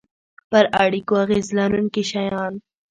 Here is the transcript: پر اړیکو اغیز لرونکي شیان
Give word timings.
پر 0.49 0.63
اړیکو 0.83 1.13
اغیز 1.23 1.47
لرونکي 1.57 2.03
شیان 2.11 2.53